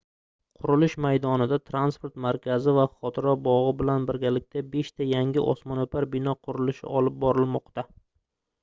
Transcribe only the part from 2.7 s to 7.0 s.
va xotira bogʻi bilan birgalikda beshta yangi osmonoʻpar bino qurilishi